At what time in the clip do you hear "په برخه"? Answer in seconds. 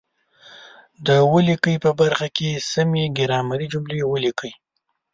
1.83-2.27